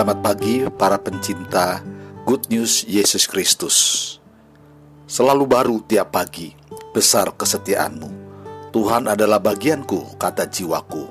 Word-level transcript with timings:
Selamat 0.00 0.24
pagi 0.24 0.64
para 0.80 0.96
pencinta 0.96 1.84
Good 2.24 2.48
News 2.48 2.88
Yesus 2.88 3.28
Kristus. 3.28 3.76
Selalu 5.04 5.44
baru 5.44 5.76
tiap 5.84 6.16
pagi, 6.16 6.56
besar 6.96 7.28
kesetiaanmu. 7.36 8.08
Tuhan 8.72 9.04
adalah 9.12 9.36
bagianku, 9.44 10.16
kata 10.16 10.48
jiwaku. 10.48 11.04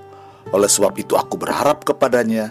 Oleh 0.50 0.66
sebab 0.66 0.98
itu 0.98 1.14
aku 1.14 1.38
berharap 1.38 1.86
kepadanya. 1.86 2.50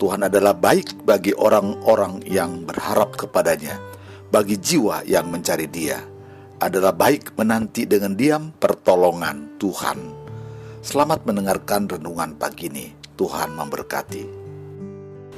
Tuhan 0.00 0.24
adalah 0.24 0.56
baik 0.56 1.04
bagi 1.04 1.36
orang-orang 1.36 2.24
yang 2.32 2.64
berharap 2.64 3.20
kepadanya. 3.20 3.76
Bagi 4.32 4.56
jiwa 4.56 5.04
yang 5.04 5.28
mencari 5.28 5.68
dia. 5.68 6.00
Adalah 6.64 6.96
baik 6.96 7.36
menanti 7.36 7.84
dengan 7.84 8.16
diam 8.16 8.56
pertolongan 8.56 9.60
Tuhan. 9.60 10.00
Selamat 10.80 11.28
mendengarkan 11.28 11.92
renungan 11.92 12.40
pagi 12.40 12.72
ini. 12.72 12.88
Tuhan 13.20 13.52
memberkati. 13.52 14.43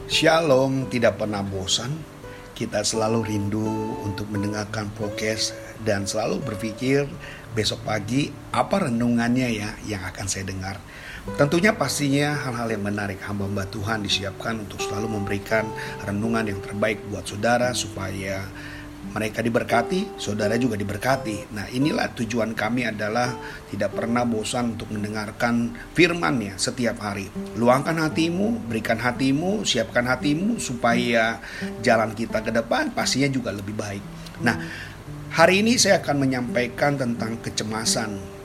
Shalom, 0.06 0.86
tidak 0.86 1.18
pernah 1.18 1.42
bosan. 1.42 1.90
Kita 2.54 2.86
selalu 2.86 3.26
rindu 3.26 3.66
untuk 4.06 4.30
mendengarkan 4.30 4.86
podcast 4.94 5.50
dan 5.82 6.06
selalu 6.06 6.38
berpikir 6.46 7.10
besok 7.58 7.82
pagi 7.82 8.30
apa 8.54 8.86
renungannya 8.86 9.50
ya 9.50 9.74
yang 9.82 10.06
akan 10.06 10.30
saya 10.30 10.46
dengar. 10.46 10.78
Tentunya 11.34 11.74
pastinya 11.74 12.38
hal-hal 12.38 12.70
yang 12.70 12.86
menarik 12.86 13.18
hamba-hamba 13.18 13.66
Tuhan 13.66 14.06
disiapkan 14.06 14.62
untuk 14.62 14.78
selalu 14.78 15.10
memberikan 15.10 15.66
renungan 16.06 16.54
yang 16.54 16.62
terbaik 16.62 17.02
buat 17.10 17.26
saudara 17.26 17.74
supaya 17.74 18.46
mereka 19.12 19.40
diberkati, 19.42 20.18
saudara 20.18 20.54
juga 20.58 20.74
diberkati. 20.74 21.52
Nah, 21.54 21.66
inilah 21.70 22.12
tujuan 22.16 22.52
kami 22.52 22.88
adalah 22.88 23.34
tidak 23.70 23.96
pernah 23.96 24.26
bosan 24.26 24.78
untuk 24.78 24.92
mendengarkan 24.92 25.74
firman-Nya 25.94 26.58
setiap 26.58 27.00
hari. 27.02 27.30
Luangkan 27.56 27.96
hatimu, 27.96 28.68
berikan 28.68 28.98
hatimu, 29.00 29.62
siapkan 29.62 30.06
hatimu 30.06 30.60
supaya 30.60 31.40
jalan 31.80 32.12
kita 32.12 32.42
ke 32.42 32.50
depan 32.52 32.92
pastinya 32.92 33.30
juga 33.32 33.50
lebih 33.50 33.72
baik. 33.72 34.04
Nah, 34.44 34.56
hari 35.32 35.64
ini 35.64 35.80
saya 35.80 36.04
akan 36.04 36.16
menyampaikan 36.28 37.00
tentang 37.00 37.40
kecemasan 37.40 38.35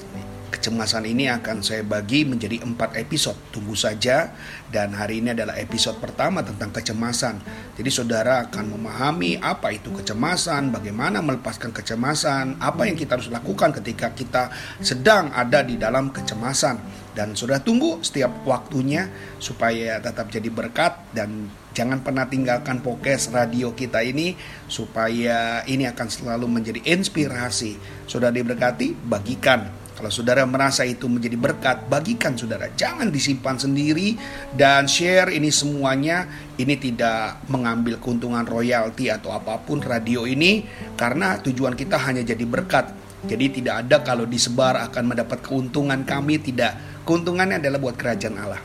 Kecemasan 0.62 1.10
ini 1.10 1.26
akan 1.26 1.66
saya 1.66 1.82
bagi 1.82 2.22
menjadi 2.22 2.62
empat 2.62 2.94
episode. 2.94 3.34
Tunggu 3.50 3.74
saja. 3.74 4.30
Dan 4.70 4.94
hari 4.94 5.18
ini 5.18 5.34
adalah 5.34 5.58
episode 5.58 5.98
pertama 5.98 6.46
tentang 6.46 6.70
kecemasan. 6.70 7.42
Jadi 7.74 7.90
saudara 7.90 8.46
akan 8.46 8.78
memahami 8.78 9.42
apa 9.42 9.74
itu 9.74 9.90
kecemasan, 9.90 10.70
bagaimana 10.70 11.18
melepaskan 11.26 11.74
kecemasan, 11.74 12.62
apa 12.62 12.86
yang 12.86 12.94
kita 12.94 13.18
harus 13.18 13.34
lakukan 13.34 13.74
ketika 13.82 14.14
kita 14.14 14.54
sedang 14.86 15.34
ada 15.34 15.66
di 15.66 15.82
dalam 15.82 16.14
kecemasan. 16.14 16.78
Dan 17.18 17.34
sudah 17.34 17.66
tunggu 17.66 17.98
setiap 18.06 18.46
waktunya 18.46 19.10
supaya 19.42 19.98
tetap 19.98 20.30
jadi 20.30 20.54
berkat 20.54 20.94
dan 21.10 21.50
jangan 21.74 22.06
pernah 22.06 22.30
tinggalkan 22.30 22.86
podcast 22.86 23.34
radio 23.34 23.74
kita 23.74 24.06
ini 24.06 24.38
supaya 24.70 25.66
ini 25.66 25.90
akan 25.90 26.06
selalu 26.06 26.46
menjadi 26.46 26.86
inspirasi. 26.86 27.82
Sudah 28.06 28.30
diberkati, 28.30 28.94
bagikan 29.10 29.81
kalau 30.02 30.10
saudara 30.10 30.42
merasa 30.50 30.82
itu 30.82 31.06
menjadi 31.06 31.38
berkat, 31.38 31.86
bagikan 31.86 32.34
saudara. 32.34 32.74
Jangan 32.74 33.14
disimpan 33.14 33.54
sendiri 33.54 34.18
dan 34.58 34.90
share 34.90 35.30
ini 35.30 35.54
semuanya. 35.54 36.26
Ini 36.58 36.74
tidak 36.82 37.46
mengambil 37.54 38.02
keuntungan 38.02 38.42
royalti 38.42 39.14
atau 39.14 39.30
apa 39.30 39.62
pun 39.62 39.78
radio 39.78 40.26
ini 40.26 40.66
karena 40.98 41.38
tujuan 41.46 41.78
kita 41.78 42.02
hanya 42.02 42.26
jadi 42.26 42.42
berkat. 42.50 42.90
Jadi 43.30 43.62
tidak 43.62 43.86
ada 43.86 44.02
kalau 44.02 44.26
disebar 44.26 44.82
akan 44.90 45.14
mendapat 45.14 45.38
keuntungan 45.46 46.02
kami 46.02 46.42
tidak. 46.42 47.06
Keuntungannya 47.06 47.62
adalah 47.62 47.78
buat 47.78 47.94
kerajaan 47.94 48.42
Allah. 48.42 48.62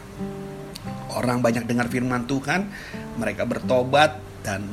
Orang 1.21 1.45
banyak 1.45 1.69
dengar 1.69 1.93
firman 1.93 2.25
Tuhan, 2.25 2.65
mereka 3.21 3.45
bertobat 3.45 4.17
dan 4.41 4.65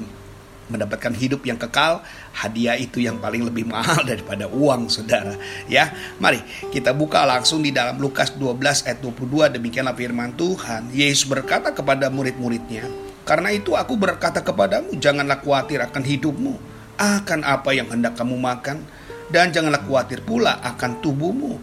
mendapatkan 0.73 1.13
hidup 1.13 1.45
yang 1.45 1.61
kekal, 1.61 2.01
hadiah 2.33 2.73
itu 2.73 2.97
yang 2.97 3.21
paling 3.21 3.45
lebih 3.45 3.69
mahal 3.69 4.01
daripada 4.09 4.49
uang, 4.49 4.89
saudara. 4.89 5.37
Ya, 5.69 5.93
mari 6.17 6.41
kita 6.73 6.89
buka 6.97 7.21
langsung 7.23 7.61
di 7.61 7.69
dalam 7.69 8.01
Lukas 8.01 8.33
12 8.33 8.89
ayat 8.89 8.99
22 9.05 9.53
demikianlah 9.61 9.93
firman 9.93 10.33
Tuhan. 10.33 10.89
Yesus 10.89 11.29
berkata 11.29 11.69
kepada 11.69 12.09
murid-muridnya, 12.09 12.89
"Karena 13.21 13.53
itu 13.53 13.77
aku 13.77 13.93
berkata 13.93 14.41
kepadamu, 14.41 14.97
janganlah 14.97 15.37
khawatir 15.37 15.85
akan 15.85 16.01
hidupmu, 16.01 16.53
akan 16.97 17.39
apa 17.45 17.69
yang 17.77 17.85
hendak 17.93 18.17
kamu 18.17 18.33
makan, 18.41 18.81
dan 19.29 19.53
janganlah 19.53 19.85
khawatir 19.85 20.25
pula 20.25 20.57
akan 20.65 20.97
tubuhmu, 21.05 21.61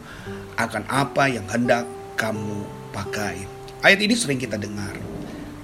akan 0.55 0.87
apa 0.87 1.27
yang 1.27 1.45
hendak 1.51 1.83
kamu 2.15 2.63
pakai." 2.95 3.43
Ayat 3.83 3.99
ini 4.05 4.13
sering 4.13 4.37
kita 4.37 4.61
dengar 4.61 5.10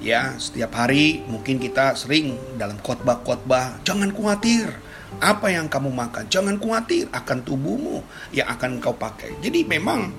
ya 0.06 0.38
setiap 0.38 0.70
hari 0.78 1.26
mungkin 1.26 1.58
kita 1.58 1.98
sering 1.98 2.38
dalam 2.54 2.78
khotbah-khotbah 2.78 3.82
jangan 3.82 4.14
khawatir 4.14 4.70
apa 5.18 5.50
yang 5.50 5.66
kamu 5.66 5.90
makan 5.90 6.30
jangan 6.30 6.54
khawatir 6.62 7.10
akan 7.10 7.42
tubuhmu 7.42 8.06
yang 8.30 8.46
akan 8.46 8.78
kau 8.78 8.94
pakai. 8.94 9.34
Jadi 9.42 9.66
memang 9.66 10.14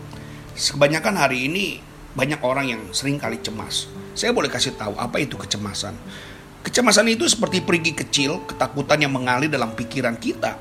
kebanyakan 0.51 1.15
hari 1.15 1.47
ini 1.47 1.79
banyak 2.11 2.43
orang 2.43 2.67
yang 2.67 2.81
sering 2.91 3.15
kali 3.15 3.39
cemas. 3.39 3.87
Saya 4.11 4.35
boleh 4.35 4.51
kasih 4.51 4.75
tahu 4.75 4.99
apa 4.99 5.23
itu 5.23 5.39
kecemasan? 5.39 5.95
Kecemasan 6.67 7.07
itu 7.07 7.23
seperti 7.31 7.63
pergi 7.63 7.95
kecil 7.95 8.43
ketakutan 8.43 8.99
yang 8.99 9.15
mengalir 9.15 9.47
dalam 9.47 9.71
pikiran 9.71 10.19
kita. 10.19 10.59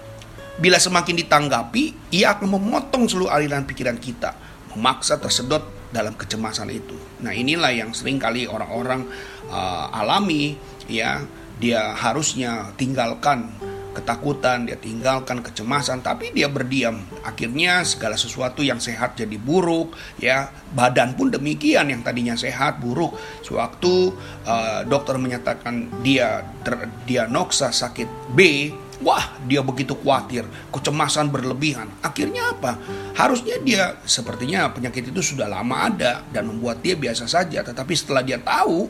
Bila 0.63 0.79
semakin 0.79 1.19
ditanggapi 1.19 2.15
ia 2.15 2.39
akan 2.39 2.61
memotong 2.61 3.11
seluruh 3.11 3.33
aliran 3.33 3.67
pikiran 3.67 3.99
kita 3.99 4.39
memaksa 4.77 5.17
tersedot 5.17 5.76
dalam 5.97 6.13
kecemasan 6.13 6.69
itu. 6.69 6.93
Nah, 7.25 7.33
inilah 7.33 7.73
yang 7.73 7.97
sering 7.97 8.21
kali 8.21 8.45
orang-orang 8.45 9.09
uh, 9.49 9.89
alami 9.97 10.61
ya, 10.85 11.25
dia 11.57 11.97
harusnya 11.97 12.77
tinggalkan 12.77 13.49
ketakutan, 13.97 14.69
dia 14.69 14.77
tinggalkan 14.77 15.41
kecemasan, 15.41 16.05
tapi 16.05 16.29
dia 16.37 16.53
berdiam. 16.53 17.01
Akhirnya 17.25 17.81
segala 17.81 18.21
sesuatu 18.21 18.61
yang 18.61 18.77
sehat 18.77 19.17
jadi 19.17 19.41
buruk, 19.41 19.97
ya 20.21 20.53
badan 20.77 21.17
pun 21.17 21.33
demikian 21.33 21.89
yang 21.89 22.05
tadinya 22.05 22.37
sehat 22.37 22.77
buruk. 22.77 23.17
Sewaktu 23.41 24.13
uh, 24.45 24.85
dokter 24.85 25.17
menyatakan 25.17 25.89
dia 26.05 26.45
terdiagnosa 26.61 27.73
sakit 27.73 28.37
B, 28.37 28.69
Wah, 29.05 29.37
dia 29.45 29.61
begitu 29.61 29.93
khawatir, 29.93 30.49
kecemasan 30.73 31.29
berlebihan. 31.29 31.93
Akhirnya 32.01 32.57
apa? 32.57 32.81
Harusnya 33.13 33.61
dia 33.61 34.01
sepertinya 34.09 34.73
penyakit 34.73 35.13
itu 35.13 35.21
sudah 35.21 35.45
lama 35.45 35.93
ada 35.93 36.25
dan 36.33 36.49
membuat 36.49 36.81
dia 36.81 36.97
biasa 36.97 37.29
saja. 37.29 37.61
Tetapi 37.61 37.93
setelah 37.93 38.25
dia 38.25 38.41
tahu, 38.41 38.89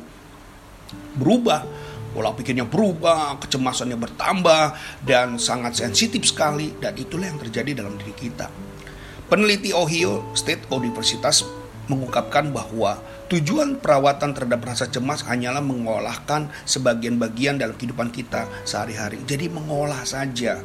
berubah. 1.19 1.67
Pola 2.17 2.33
pikirnya 2.33 2.65
berubah, 2.65 3.37
kecemasannya 3.45 3.99
bertambah, 4.01 4.65
dan 5.05 5.37
sangat 5.37 5.77
sensitif 5.77 6.25
sekali. 6.25 6.73
Dan 6.79 6.97
itulah 6.97 7.27
yang 7.29 7.43
terjadi 7.43 7.83
dalam 7.83 7.99
diri 7.99 8.15
kita. 8.15 8.49
Peneliti 9.27 9.75
Ohio 9.75 10.33
State 10.39 10.71
Universitas 10.71 11.43
mengungkapkan 11.87 12.51
bahwa 12.51 12.99
tujuan 13.31 13.79
perawatan 13.79 14.35
terhadap 14.35 14.63
rasa 14.67 14.87
cemas 14.91 15.23
hanyalah 15.27 15.63
mengolahkan 15.63 16.51
sebagian 16.67 17.19
bagian 17.19 17.59
dalam 17.59 17.75
kehidupan 17.79 18.11
kita 18.11 18.47
sehari-hari. 18.67 19.23
Jadi 19.27 19.51
mengolah 19.51 20.03
saja. 20.07 20.63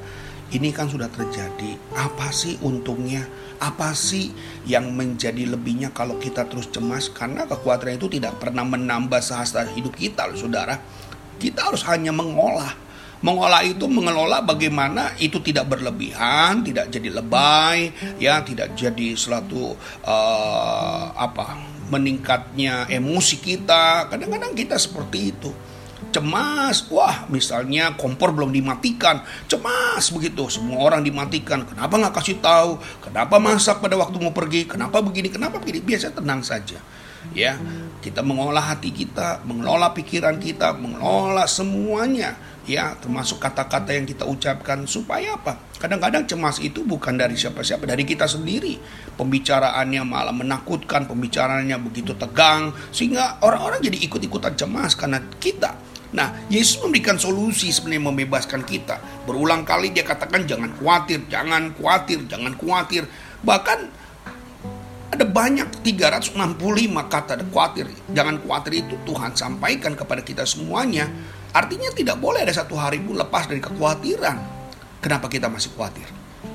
Ini 0.52 0.76
kan 0.76 0.92
sudah 0.92 1.08
terjadi. 1.08 1.80
Apa 1.96 2.28
sih 2.36 2.59
untungnya? 2.59 3.24
Apa 3.64 3.96
sih 3.96 4.36
yang 4.68 4.92
menjadi 4.92 5.48
lebihnya 5.48 5.96
kalau 5.96 6.20
kita 6.20 6.44
terus 6.44 6.68
cemas? 6.68 7.08
Karena 7.08 7.48
kekhawatiran 7.48 7.96
itu 7.96 8.12
tidak 8.12 8.36
pernah 8.36 8.68
menambah 8.68 9.24
sehasta 9.24 9.64
hidup 9.72 9.96
kita, 9.96 10.28
loh, 10.28 10.36
saudara. 10.36 10.76
Kita 11.40 11.72
harus 11.72 11.88
hanya 11.88 12.12
mengolah 12.12 12.76
Mengolah 13.22 13.62
itu 13.62 13.86
mengelola 13.86 14.42
bagaimana 14.42 15.14
itu 15.22 15.38
tidak 15.46 15.70
berlebihan, 15.70 16.66
tidak 16.66 16.90
jadi 16.90 17.09
lebay, 17.22 17.94
ya, 18.18 18.41
tidak 18.41 18.73
jadi 18.73 19.14
suatu 19.14 19.78
uh, 20.06 21.06
apa 21.14 21.62
meningkatnya 21.94 22.90
emosi 22.90 23.38
kita. 23.38 24.09
Kadang-kadang 24.09 24.58
kita 24.58 24.82
seperti 24.82 25.20
itu. 25.38 25.53
Cemas, 26.12 26.91
wah 26.91 27.29
misalnya 27.32 27.96
kompor 27.96 28.35
belum 28.35 28.52
dimatikan, 28.52 29.24
cemas 29.47 30.12
begitu, 30.12 30.50
semua 30.52 30.84
orang 30.84 31.08
dimatikan, 31.08 31.64
kenapa 31.64 31.94
nggak 31.96 32.16
kasih 32.20 32.35
tahu, 32.44 32.76
kenapa 33.00 33.40
masak 33.40 33.79
pada 33.79 33.96
waktu 33.96 34.20
mau 34.20 34.35
pergi, 34.35 34.67
kenapa 34.67 35.00
begini, 35.00 35.32
kenapa 35.32 35.64
begini, 35.64 35.79
biasa 35.79 36.12
tenang 36.12 36.44
saja, 36.44 36.84
ya 37.32 37.56
kita 38.02 38.26
mengolah 38.26 38.74
hati 38.74 38.90
kita, 38.90 39.46
mengelola 39.46 39.94
pikiran 39.94 40.42
kita, 40.42 40.74
mengelola 40.74 41.46
semuanya, 41.46 42.34
ya 42.66 42.98
termasuk 42.98 43.38
kata-kata 43.38 43.94
yang 43.94 44.09
kita 44.09 44.26
ucapkan 44.26 44.90
supaya 44.90 45.38
apa? 45.38 45.58
Kadang-kadang 45.78 46.26
cemas 46.26 46.58
itu 46.58 46.82
bukan 46.82 47.14
dari 47.14 47.38
siapa-siapa, 47.38 47.86
dari 47.86 48.02
kita 48.02 48.26
sendiri. 48.26 48.82
Pembicaraannya 49.16 50.02
malah 50.02 50.34
menakutkan, 50.34 51.06
pembicaraannya 51.06 51.78
begitu 51.78 52.18
tegang 52.18 52.74
sehingga 52.90 53.38
orang-orang 53.46 53.86
jadi 53.86 53.98
ikut-ikutan 54.09 54.58
cemas 54.58 54.98
karena 54.98 55.22
kita. 55.38 55.78
Nah, 56.12 56.44
Yesus 56.52 56.84
memberikan 56.84 57.16
solusi 57.16 57.72
sebenarnya 57.72 58.03
membebaskan 58.12 58.68
kita. 58.68 59.00
Berulang 59.24 59.64
kali 59.64 59.96
dia 59.96 60.03
katakan 60.03 60.44
jangan 60.44 60.76
khawatir, 60.76 61.24
jangan 61.32 61.72
khawatir, 61.72 62.20
jangan 62.28 62.52
khawatir. 62.59 63.08
Bahkan 63.48 63.80
Ada 65.11 65.28
banyak 65.28 65.84
365 65.84 66.40
kata 67.11 67.35
khawatir. 67.52 67.91
Jangan 68.16 68.40
khawatir 68.47 68.87
itu 68.87 68.96
Tuhan 69.03 69.35
sampaikan 69.35 69.91
kepada 69.91 70.23
kita 70.23 70.47
semuanya. 70.47 71.11
Artinya 71.52 71.91
tidak 71.91 72.16
boleh 72.23 72.47
ada 72.47 72.55
satu 72.55 72.79
hari 72.79 73.03
pun 73.03 73.19
lepas 73.19 73.43
dari 73.52 73.59
kekhawatiran. 73.59 74.40
Kenapa 75.03 75.28
kita 75.28 75.52
masih 75.52 75.75
khawatir? 75.75 76.08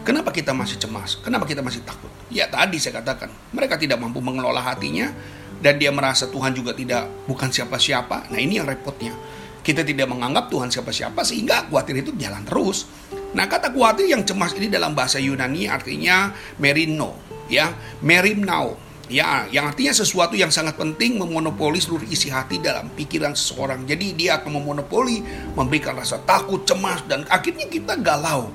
Kenapa 0.08 0.32
kita 0.32 0.56
masih 0.56 0.80
cemas? 0.80 1.20
Kenapa 1.20 1.44
kita 1.44 1.60
masih 1.60 1.84
takut? 1.84 2.08
Ya 2.32 2.48
tadi 2.48 2.80
saya 2.80 3.04
katakan, 3.04 3.28
mereka 3.52 3.76
tidak 3.76 4.00
mampu 4.00 4.24
mengelola 4.24 4.64
hatinya 4.64 5.12
dan 5.60 5.76
dia 5.76 5.92
merasa 5.92 6.24
Tuhan 6.24 6.56
juga 6.56 6.72
tidak 6.72 7.28
bukan 7.28 7.52
siapa-siapa. 7.52 8.32
Nah 8.32 8.40
ini 8.40 8.56
yang 8.56 8.64
repotnya. 8.64 9.12
Kita 9.60 9.82
tidak 9.82 10.08
menganggap 10.08 10.48
Tuhan 10.48 10.72
siapa-siapa 10.72 11.26
sehingga 11.26 11.68
khawatir 11.68 12.00
itu 12.00 12.14
jalan 12.16 12.40
terus. 12.46 12.88
Nah 13.36 13.44
kata 13.50 13.68
khawatir 13.74 14.08
yang 14.08 14.24
cemas 14.24 14.56
ini 14.56 14.72
dalam 14.72 14.94
bahasa 14.96 15.20
Yunani 15.20 15.66
artinya 15.66 16.30
merino, 16.62 17.18
ya 17.46 17.74
merimnao, 18.02 18.78
ya 19.06 19.46
yang 19.50 19.70
artinya 19.70 19.94
sesuatu 19.94 20.34
yang 20.34 20.50
sangat 20.50 20.74
penting 20.78 21.18
memonopoli 21.18 21.78
seluruh 21.78 22.06
isi 22.06 22.30
hati 22.30 22.58
dalam 22.58 22.90
pikiran 22.92 23.34
seseorang. 23.34 23.86
Jadi 23.86 24.14
dia 24.18 24.38
akan 24.42 24.60
memonopoli, 24.62 25.22
memberikan 25.54 25.94
rasa 25.94 26.18
takut, 26.22 26.66
cemas 26.66 27.02
dan 27.06 27.22
akhirnya 27.30 27.66
kita 27.70 27.98
galau. 27.98 28.50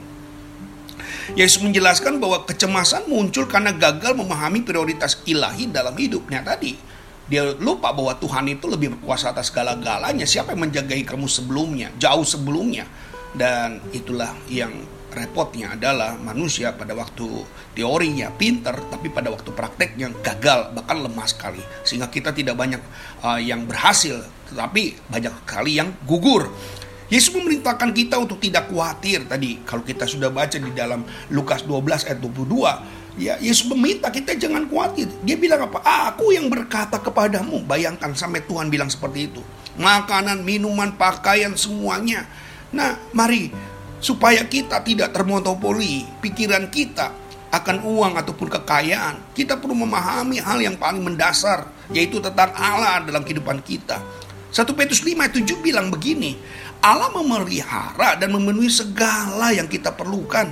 Yesus 1.31 1.63
menjelaskan 1.63 2.19
bahwa 2.19 2.43
kecemasan 2.43 3.07
muncul 3.07 3.47
karena 3.47 3.71
gagal 3.71 4.11
memahami 4.15 4.67
prioritas 4.67 5.23
ilahi 5.23 5.71
dalam 5.71 5.95
hidupnya 5.95 6.43
tadi. 6.43 6.75
Dia 7.31 7.55
lupa 7.55 7.95
bahwa 7.95 8.11
Tuhan 8.19 8.51
itu 8.51 8.67
lebih 8.67 8.99
berkuasa 8.99 9.31
atas 9.31 9.47
segala-galanya. 9.47 10.27
Siapa 10.27 10.51
yang 10.51 10.67
menjagai 10.67 10.99
kamu 11.07 11.31
sebelumnya, 11.31 11.87
jauh 11.95 12.27
sebelumnya. 12.27 12.83
Dan 13.31 13.79
itulah 13.95 14.35
yang 14.51 14.75
repotnya 15.11 15.75
adalah 15.75 16.15
manusia 16.17 16.71
pada 16.71 16.95
waktu 16.95 17.27
teorinya 17.75 18.31
pinter 18.35 18.73
tapi 18.87 19.11
pada 19.11 19.27
waktu 19.29 19.51
prakteknya 19.51 20.11
gagal 20.23 20.71
bahkan 20.73 21.03
lemah 21.03 21.27
sekali. 21.27 21.61
Sehingga 21.83 22.07
kita 22.07 22.31
tidak 22.31 22.55
banyak 22.55 22.81
uh, 23.21 23.39
yang 23.39 23.67
berhasil 23.67 24.23
tetapi 24.51 24.97
banyak 25.07 25.33
sekali 25.45 25.79
yang 25.79 25.91
gugur. 26.07 26.51
Yesus 27.11 27.35
memerintahkan 27.35 27.91
kita 27.91 28.15
untuk 28.23 28.39
tidak 28.39 28.71
khawatir. 28.71 29.27
Tadi 29.27 29.67
kalau 29.67 29.83
kita 29.83 30.07
sudah 30.07 30.31
baca 30.31 30.55
di 30.55 30.71
dalam 30.71 31.03
Lukas 31.27 31.67
12 31.67 32.07
ayat 32.07 32.19
22 32.23 33.19
ya 33.19 33.35
Yesus 33.43 33.67
meminta 33.67 34.07
kita 34.07 34.39
jangan 34.39 34.63
khawatir. 34.71 35.11
Dia 35.27 35.35
bilang 35.35 35.67
apa? 35.67 35.83
Aku 36.11 36.31
yang 36.31 36.47
berkata 36.47 37.03
kepadamu. 37.03 37.67
Bayangkan 37.67 38.15
sampai 38.15 38.47
Tuhan 38.47 38.71
bilang 38.71 38.87
seperti 38.87 39.27
itu. 39.27 39.43
Makanan 39.75 40.43
minuman 40.47 40.95
pakaian 40.95 41.51
semuanya. 41.59 42.23
Nah 42.71 42.95
mari 43.11 43.51
supaya 44.01 44.43
kita 44.49 44.81
tidak 44.81 45.13
termonopoli 45.13 46.03
pikiran 46.19 46.67
kita 46.73 47.13
akan 47.51 47.85
uang 47.85 48.17
ataupun 48.17 48.47
kekayaan. 48.59 49.35
Kita 49.35 49.59
perlu 49.59 49.77
memahami 49.77 50.41
hal 50.41 50.57
yang 50.63 50.79
paling 50.79 51.03
mendasar, 51.03 51.69
yaitu 51.93 52.17
tentang 52.17 52.49
Allah 52.57 53.03
dalam 53.05 53.21
kehidupan 53.21 53.61
kita. 53.61 54.01
1 54.51 54.67
Petrus 54.75 55.03
5 55.05 55.15
ayat 55.15 55.33
7 55.35 55.63
bilang 55.63 55.87
begini, 55.93 56.35
Allah 56.83 57.11
memelihara 57.13 58.17
dan 58.17 58.33
memenuhi 58.35 58.67
segala 58.67 59.53
yang 59.53 59.69
kita 59.69 59.93
perlukan. 59.93 60.49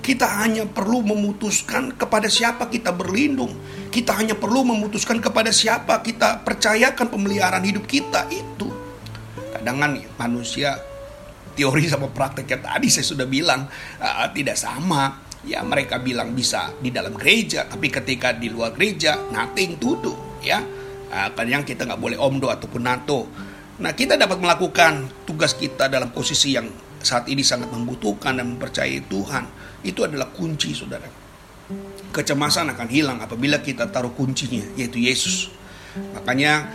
Kita 0.00 0.24
hanya 0.40 0.64
perlu 0.64 1.04
memutuskan 1.04 1.92
kepada 1.92 2.24
siapa 2.32 2.72
kita 2.72 2.88
berlindung. 2.88 3.52
Kita 3.92 4.16
hanya 4.16 4.32
perlu 4.32 4.64
memutuskan 4.64 5.20
kepada 5.20 5.52
siapa 5.52 6.00
kita 6.00 6.40
percayakan 6.40 7.12
pemeliharaan 7.12 7.60
hidup 7.60 7.84
kita 7.84 8.24
itu. 8.32 8.72
Kadang 9.52 9.76
manusia 10.16 10.80
teori 11.54 11.86
sama 11.86 12.08
prakteknya 12.10 12.58
tadi 12.62 12.88
saya 12.90 13.06
sudah 13.06 13.26
bilang 13.26 13.66
uh, 14.00 14.28
tidak 14.32 14.56
sama. 14.56 15.28
Ya 15.40 15.64
mereka 15.64 15.96
bilang 15.96 16.36
bisa 16.36 16.68
di 16.84 16.92
dalam 16.92 17.16
gereja, 17.16 17.64
tapi 17.64 17.88
ketika 17.88 18.36
di 18.36 18.52
luar 18.52 18.76
gereja 18.76 19.16
nothing 19.32 19.80
to 19.80 19.96
do. 19.96 20.12
Ya, 20.44 20.60
uh, 21.08 21.28
kadang 21.32 21.64
kita 21.64 21.88
nggak 21.88 22.00
boleh 22.00 22.20
omdo 22.20 22.52
ataupun 22.52 22.82
nato. 22.84 23.24
Nah 23.80 23.96
kita 23.96 24.20
dapat 24.20 24.36
melakukan 24.36 25.24
tugas 25.24 25.56
kita 25.56 25.88
dalam 25.88 26.12
posisi 26.12 26.52
yang 26.52 26.68
saat 27.00 27.24
ini 27.32 27.40
sangat 27.40 27.72
membutuhkan 27.72 28.36
dan 28.36 28.52
mempercayai 28.56 29.08
Tuhan. 29.08 29.44
Itu 29.80 30.04
adalah 30.04 30.28
kunci 30.28 30.76
saudara. 30.76 31.08
Kecemasan 32.12 32.76
akan 32.76 32.88
hilang 32.92 33.18
apabila 33.24 33.64
kita 33.64 33.88
taruh 33.88 34.12
kuncinya, 34.12 34.60
yaitu 34.76 35.00
Yesus. 35.00 35.48
Makanya 36.12 36.68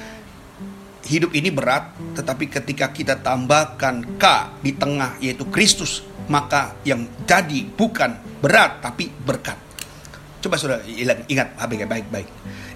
hidup 1.05 1.31
ini 1.37 1.53
berat, 1.53 1.93
tetapi 2.17 2.49
ketika 2.49 2.89
kita 2.89 3.21
tambahkan 3.21 4.17
K 4.17 4.25
di 4.59 4.73
tengah 4.73 5.17
yaitu 5.21 5.45
Kristus, 5.47 6.01
maka 6.25 6.73
yang 6.81 7.05
jadi 7.29 7.69
bukan 7.77 8.41
berat 8.41 8.81
tapi 8.81 9.09
berkat. 9.09 9.57
Coba 10.41 10.57
sudah 10.57 10.81
ingat 11.29 11.57
baik-baik 11.57 12.29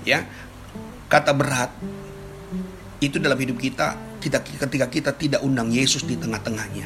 ya. 0.05 0.25
Kata 1.09 1.33
berat 1.33 1.73
itu 3.01 3.17
dalam 3.17 3.37
hidup 3.37 3.57
kita 3.57 3.97
kita 4.19 4.43
ketika 4.43 4.85
kita 4.91 5.11
tidak 5.15 5.41
undang 5.41 5.71
Yesus 5.71 6.03
di 6.05 6.19
tengah-tengahnya. 6.19 6.85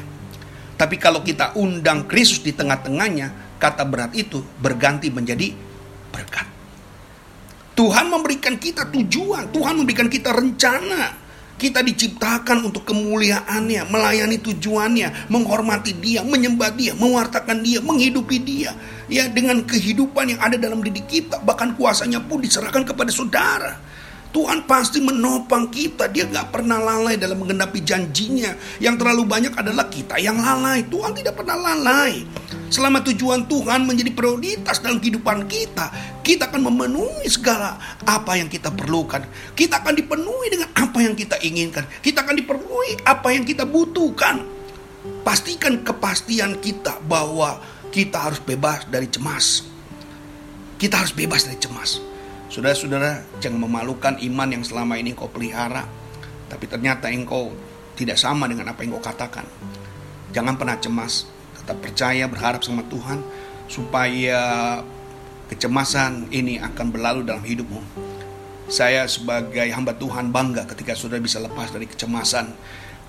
Tapi 0.74 0.96
kalau 0.98 1.22
kita 1.22 1.54
undang 1.54 2.06
Kristus 2.10 2.42
di 2.42 2.50
tengah-tengahnya, 2.50 3.58
kata 3.62 3.86
berat 3.86 4.10
itu 4.14 4.42
berganti 4.58 5.06
menjadi 5.10 5.54
berkat. 6.10 6.46
Tuhan 7.74 8.06
memberikan 8.06 8.54
kita 8.58 8.86
tujuan, 8.90 9.50
Tuhan 9.50 9.74
memberikan 9.82 10.06
kita 10.06 10.30
rencana. 10.30 11.23
Kita 11.54 11.86
diciptakan 11.86 12.66
untuk 12.66 12.82
kemuliaannya, 12.82 13.86
melayani 13.86 14.42
tujuannya, 14.42 15.30
menghormati 15.30 15.94
dia, 15.94 16.26
menyembah 16.26 16.74
dia, 16.74 16.92
mewartakan 16.98 17.62
dia, 17.62 17.78
menghidupi 17.78 18.42
dia. 18.42 18.74
Ya 19.06 19.30
dengan 19.30 19.62
kehidupan 19.62 20.34
yang 20.34 20.40
ada 20.42 20.58
dalam 20.58 20.82
diri 20.82 21.04
kita, 21.06 21.38
bahkan 21.46 21.76
kuasanya 21.78 22.18
pun 22.24 22.42
diserahkan 22.42 22.82
kepada 22.82 23.12
saudara. 23.14 23.83
Tuhan 24.34 24.66
pasti 24.66 24.98
menopang 24.98 25.70
kita. 25.70 26.10
Dia 26.10 26.26
gak 26.26 26.50
pernah 26.50 26.82
lalai 26.82 27.14
dalam 27.14 27.38
menggenapi 27.38 27.78
janjinya. 27.86 28.58
Yang 28.82 29.06
terlalu 29.06 29.22
banyak 29.30 29.54
adalah 29.54 29.86
kita 29.86 30.18
yang 30.18 30.42
lalai. 30.42 30.82
Tuhan 30.90 31.14
tidak 31.14 31.38
pernah 31.38 31.54
lalai. 31.54 32.26
Selama 32.66 32.98
tujuan 33.06 33.46
Tuhan 33.46 33.86
menjadi 33.86 34.10
prioritas 34.10 34.82
dalam 34.82 34.98
kehidupan 34.98 35.46
kita, 35.46 35.94
kita 36.26 36.50
akan 36.50 36.66
memenuhi 36.66 37.30
segala 37.30 37.78
apa 38.02 38.34
yang 38.34 38.50
kita 38.50 38.74
perlukan. 38.74 39.22
Kita 39.54 39.78
akan 39.78 39.94
dipenuhi 39.94 40.50
dengan 40.50 40.74
apa 40.74 40.98
yang 40.98 41.14
kita 41.14 41.38
inginkan. 41.38 41.86
Kita 42.02 42.26
akan 42.26 42.34
dipenuhi 42.34 43.06
apa 43.06 43.30
yang 43.30 43.46
kita 43.46 43.62
butuhkan. 43.62 44.42
Pastikan 45.22 45.86
kepastian 45.86 46.58
kita 46.58 46.98
bahwa 47.06 47.62
kita 47.94 48.18
harus 48.18 48.42
bebas 48.42 48.82
dari 48.90 49.06
cemas. 49.06 49.62
Kita 50.74 50.98
harus 50.98 51.14
bebas 51.14 51.46
dari 51.46 51.62
cemas. 51.62 52.13
Saudara-saudara, 52.54 53.26
jangan 53.42 53.66
memalukan 53.66 54.14
iman 54.14 54.46
yang 54.46 54.62
selama 54.62 54.94
ini 54.94 55.10
kau 55.10 55.26
pelihara, 55.26 55.90
tapi 56.46 56.70
ternyata 56.70 57.10
engkau 57.10 57.50
tidak 57.98 58.14
sama 58.14 58.46
dengan 58.46 58.70
apa 58.70 58.86
yang 58.86 58.94
kau 58.94 59.02
katakan. 59.02 59.42
Jangan 60.30 60.54
pernah 60.54 60.78
cemas, 60.78 61.26
tetap 61.58 61.82
percaya, 61.82 62.30
berharap 62.30 62.62
sama 62.62 62.86
Tuhan, 62.86 63.26
supaya 63.66 64.38
kecemasan 65.50 66.30
ini 66.30 66.62
akan 66.62 66.94
berlalu 66.94 67.26
dalam 67.26 67.42
hidupmu. 67.42 67.82
Saya 68.70 69.10
sebagai 69.10 69.66
hamba 69.74 69.98
Tuhan 69.98 70.30
bangga 70.30 70.62
ketika 70.70 70.94
saudara 70.94 71.18
bisa 71.18 71.42
lepas 71.42 71.74
dari 71.74 71.90
kecemasan, 71.90 72.54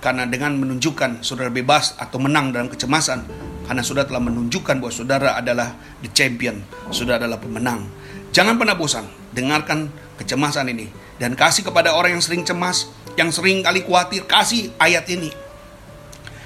karena 0.01 0.25
dengan 0.25 0.57
menunjukkan 0.57 1.21
saudara 1.21 1.53
bebas 1.53 1.93
atau 2.01 2.17
menang 2.17 2.49
dalam 2.49 2.65
kecemasan, 2.65 3.21
karena 3.69 3.85
saudara 3.85 4.09
telah 4.09 4.25
menunjukkan 4.25 4.81
bahwa 4.81 4.89
saudara 4.89 5.37
adalah 5.37 5.77
the 6.01 6.09
champion, 6.17 6.65
saudara 6.89 7.29
adalah 7.29 7.37
pemenang. 7.37 7.85
Jangan 8.35 8.59
pernah 8.59 8.75
bosan, 8.75 9.07
dengarkan 9.31 9.87
kecemasan 10.19 10.67
ini. 10.75 10.91
Dan 11.15 11.39
kasih 11.39 11.63
kepada 11.63 11.95
orang 11.95 12.19
yang 12.19 12.23
sering 12.23 12.43
cemas, 12.43 12.91
yang 13.15 13.31
sering 13.31 13.63
kali 13.63 13.87
khawatir, 13.87 14.27
kasih 14.27 14.75
ayat 14.75 15.07
ini. 15.07 15.31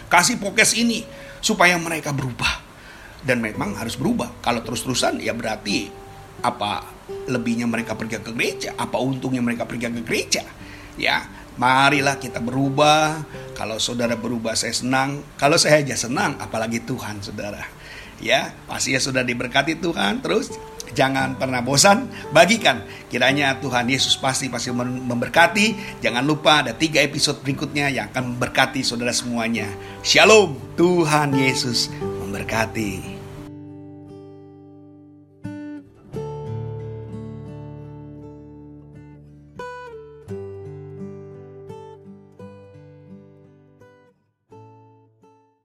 Kasih 0.06 0.38
podcast 0.38 0.78
ini, 0.78 1.02
supaya 1.42 1.74
mereka 1.82 2.14
berubah. 2.14 2.62
Dan 3.26 3.42
memang 3.42 3.74
harus 3.74 3.98
berubah. 3.98 4.38
Kalau 4.46 4.62
terus-terusan, 4.62 5.18
ya 5.18 5.34
berarti 5.34 5.90
apa 6.46 6.86
lebihnya 7.26 7.66
mereka 7.66 7.98
pergi 7.98 8.22
ke 8.22 8.38
gereja, 8.38 8.78
apa 8.78 9.02
untungnya 9.02 9.42
mereka 9.42 9.66
pergi 9.66 9.90
ke 9.90 10.06
gereja. 10.06 10.46
Ya, 10.94 11.26
marilah 11.58 12.22
kita 12.22 12.38
berubah. 12.38 13.26
Kalau 13.58 13.82
saudara 13.82 14.14
berubah, 14.14 14.54
saya 14.54 14.78
senang. 14.78 15.26
Kalau 15.42 15.58
saya 15.58 15.82
aja 15.82 15.98
senang, 15.98 16.38
apalagi 16.38 16.86
Tuhan, 16.86 17.26
saudara. 17.26 17.66
Ya, 18.22 18.54
pasti 18.70 18.94
ya 18.94 19.02
sudah 19.02 19.26
diberkati 19.26 19.82
Tuhan. 19.82 20.22
Terus 20.22 20.54
Jangan 20.96 21.38
pernah 21.38 21.62
bosan, 21.62 22.10
bagikan. 22.34 22.86
Kiranya 23.10 23.58
Tuhan 23.62 23.90
Yesus 23.90 24.18
pasti 24.18 24.50
pasti 24.50 24.74
memberkati. 24.74 26.00
Jangan 26.02 26.24
lupa 26.26 26.66
ada 26.66 26.74
tiga 26.74 27.02
episode 27.04 27.42
berikutnya 27.42 27.90
yang 27.90 28.10
akan 28.14 28.36
memberkati 28.36 28.82
saudara 28.82 29.14
semuanya. 29.14 29.70
Shalom, 30.02 30.58
Tuhan 30.80 31.36
Yesus 31.36 31.92
memberkati. 32.00 33.19